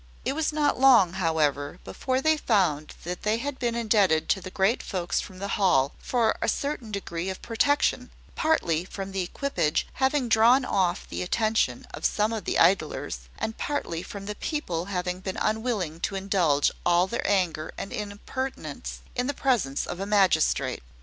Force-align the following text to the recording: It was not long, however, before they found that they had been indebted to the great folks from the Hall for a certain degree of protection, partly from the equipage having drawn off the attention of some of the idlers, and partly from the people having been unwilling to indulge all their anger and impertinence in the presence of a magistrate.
It 0.25 0.33
was 0.33 0.51
not 0.51 0.79
long, 0.79 1.13
however, 1.13 1.77
before 1.83 2.21
they 2.21 2.35
found 2.35 2.95
that 3.03 3.21
they 3.21 3.37
had 3.37 3.59
been 3.59 3.75
indebted 3.75 4.29
to 4.29 4.41
the 4.41 4.49
great 4.49 4.81
folks 4.81 5.21
from 5.21 5.37
the 5.37 5.49
Hall 5.59 5.93
for 5.99 6.35
a 6.41 6.49
certain 6.49 6.91
degree 6.91 7.29
of 7.29 7.43
protection, 7.43 8.09
partly 8.33 8.83
from 8.83 9.11
the 9.11 9.21
equipage 9.21 9.85
having 9.93 10.27
drawn 10.27 10.65
off 10.65 11.07
the 11.07 11.21
attention 11.21 11.85
of 11.93 12.03
some 12.03 12.33
of 12.33 12.45
the 12.45 12.57
idlers, 12.57 13.29
and 13.37 13.59
partly 13.59 14.01
from 14.01 14.25
the 14.25 14.33
people 14.33 14.85
having 14.85 15.19
been 15.19 15.37
unwilling 15.39 15.99
to 15.99 16.15
indulge 16.15 16.71
all 16.83 17.05
their 17.05 17.21
anger 17.27 17.71
and 17.77 17.93
impertinence 17.93 19.01
in 19.15 19.27
the 19.27 19.35
presence 19.35 19.85
of 19.85 19.99
a 19.99 20.07
magistrate. 20.07 20.81